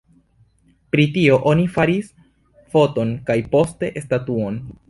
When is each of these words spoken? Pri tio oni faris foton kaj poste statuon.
Pri 0.95 1.05
tio 1.17 1.37
oni 1.51 1.67
faris 1.77 2.09
foton 2.73 3.15
kaj 3.29 3.39
poste 3.55 3.93
statuon. 4.09 4.63